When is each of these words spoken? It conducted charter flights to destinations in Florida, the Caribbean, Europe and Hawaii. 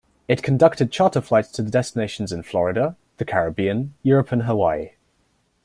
It 0.27 0.41
conducted 0.41 0.91
charter 0.91 1.21
flights 1.21 1.51
to 1.51 1.61
destinations 1.61 2.31
in 2.31 2.41
Florida, 2.41 2.97
the 3.17 3.23
Caribbean, 3.23 3.93
Europe 4.01 4.31
and 4.31 4.41
Hawaii. 4.45 4.93